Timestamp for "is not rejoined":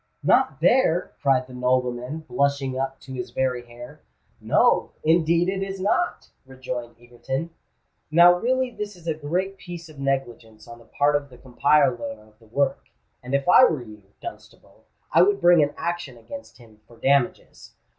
5.61-6.95